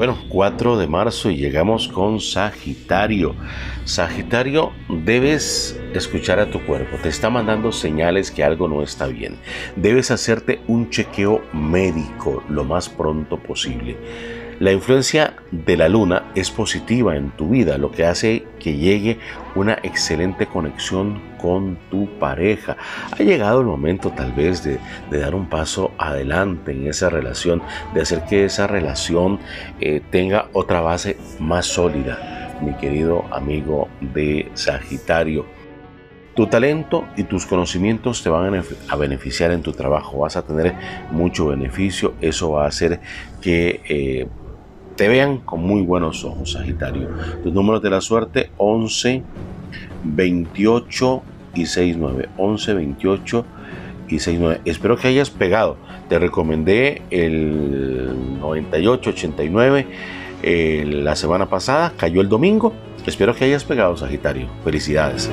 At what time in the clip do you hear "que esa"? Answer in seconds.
28.26-28.66